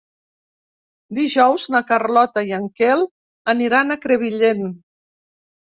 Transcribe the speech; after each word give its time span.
Dijous 1.17 1.67
na 1.75 1.83
Carlota 1.91 2.45
i 2.49 2.55
en 2.59 2.65
Quel 2.81 3.05
aniran 3.55 3.97
a 3.97 3.99
Crevillent. 4.07 4.65